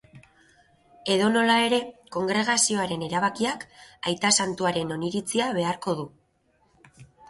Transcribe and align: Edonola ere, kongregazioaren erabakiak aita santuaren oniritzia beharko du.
Edonola 1.15 1.57
ere, 1.65 1.79
kongregazioaren 2.17 3.05
erabakiak 3.11 3.69
aita 4.15 4.35
santuaren 4.41 4.99
oniritzia 5.01 5.55
beharko 5.63 6.01
du. 6.05 6.13